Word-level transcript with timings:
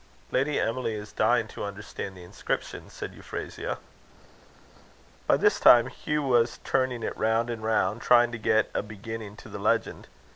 "Lady 0.31 0.59
Emily 0.59 0.95
is 0.95 1.11
dying 1.13 1.47
to 1.49 1.63
understand 1.63 2.17
the 2.17 2.23
inscription," 2.23 2.89
said 2.89 3.13
Euphrasia. 3.13 3.77
By 5.27 5.37
this 5.37 5.59
time 5.59 5.85
Hugh 5.89 6.23
was 6.23 6.57
turning 6.63 7.03
it 7.03 7.15
round 7.15 7.51
and 7.51 7.61
round, 7.63 8.01
trying 8.01 8.31
to 8.31 8.39
get 8.39 8.71
a 8.73 8.81
beginning 8.81 9.35
to 9.35 9.47
the 9.47 9.59
legend. 9.59 10.07